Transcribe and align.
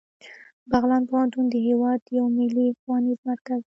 بغلان 0.71 1.03
پوهنتون 1.09 1.45
د 1.49 1.55
هیواد 1.67 1.99
یو 2.17 2.25
ملي 2.37 2.65
ښوونیز 2.79 3.19
مرکز 3.29 3.59
دی 3.63 3.69